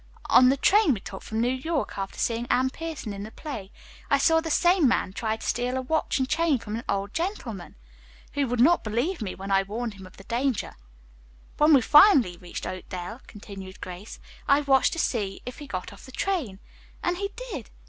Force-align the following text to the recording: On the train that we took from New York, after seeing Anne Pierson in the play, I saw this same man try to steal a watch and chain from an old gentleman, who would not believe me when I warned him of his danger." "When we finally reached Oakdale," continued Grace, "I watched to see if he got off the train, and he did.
On 0.31 0.49
the 0.49 0.57
train 0.57 0.87
that 0.87 0.93
we 0.95 0.99
took 1.01 1.21
from 1.21 1.41
New 1.41 1.53
York, 1.53 1.95
after 1.95 2.17
seeing 2.17 2.47
Anne 2.47 2.71
Pierson 2.71 3.13
in 3.13 3.21
the 3.21 3.29
play, 3.29 3.71
I 4.09 4.17
saw 4.17 4.41
this 4.41 4.55
same 4.55 4.87
man 4.87 5.13
try 5.13 5.37
to 5.37 5.45
steal 5.45 5.77
a 5.77 5.81
watch 5.83 6.17
and 6.17 6.27
chain 6.27 6.57
from 6.57 6.75
an 6.75 6.83
old 6.89 7.13
gentleman, 7.13 7.75
who 8.33 8.47
would 8.47 8.59
not 8.59 8.83
believe 8.83 9.21
me 9.21 9.35
when 9.35 9.51
I 9.51 9.61
warned 9.61 9.93
him 9.93 10.07
of 10.07 10.15
his 10.15 10.25
danger." 10.25 10.73
"When 11.57 11.71
we 11.73 11.81
finally 11.81 12.35
reached 12.37 12.65
Oakdale," 12.65 13.21
continued 13.27 13.79
Grace, 13.79 14.19
"I 14.47 14.61
watched 14.61 14.93
to 14.93 14.97
see 14.99 15.43
if 15.45 15.59
he 15.59 15.67
got 15.67 15.93
off 15.93 16.07
the 16.07 16.11
train, 16.11 16.57
and 17.03 17.17
he 17.17 17.29
did. 17.51 17.69